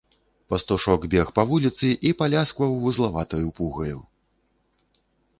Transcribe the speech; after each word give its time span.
Пастушок 0.51 1.03
бег 1.11 1.27
па 1.39 1.43
вуліцы 1.49 1.89
і 2.09 2.13
паляскваў 2.21 2.73
вузлаватаю 2.85 3.47
пугаю. 3.61 3.99